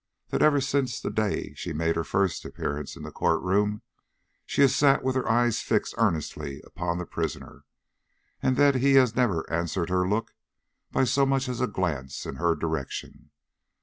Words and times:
That 0.29 0.41
ever 0.41 0.59
since 0.59 0.99
the 0.99 1.11
day 1.11 1.53
she 1.53 1.73
made 1.73 1.95
her 1.95 2.03
first 2.03 2.43
appearance 2.43 2.95
in 2.95 3.03
the 3.03 3.11
court 3.11 3.39
room, 3.43 3.83
she 4.47 4.63
has 4.63 4.75
sat 4.75 5.03
with 5.03 5.13
her 5.15 5.29
eyes 5.29 5.61
fixed 5.61 5.93
earnestly 5.95 6.59
upon 6.65 6.97
the 6.97 7.05
prisoner, 7.05 7.65
and 8.41 8.57
that 8.57 8.73
he 8.73 8.93
has 8.95 9.15
never 9.15 9.47
answered 9.47 9.89
her 9.91 10.09
look 10.09 10.33
by 10.91 11.03
so 11.03 11.23
much 11.23 11.47
as 11.47 11.61
a 11.61 11.67
glance 11.67 12.25
in 12.25 12.37
her 12.37 12.55
direction. 12.55 13.29